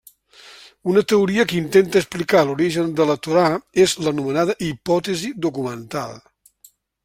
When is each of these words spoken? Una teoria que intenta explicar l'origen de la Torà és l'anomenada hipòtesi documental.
Una 0.93 1.03
teoria 1.11 1.45
que 1.51 1.55
intenta 1.59 1.99
explicar 2.01 2.41
l'origen 2.49 2.89
de 3.01 3.07
la 3.11 3.17
Torà 3.27 3.45
és 3.85 3.95
l'anomenada 4.07 4.59
hipòtesi 4.71 5.33
documental. 5.49 6.21